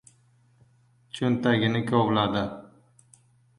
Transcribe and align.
Cho‘ntagini 1.19 1.83
kovladi. 1.93 2.45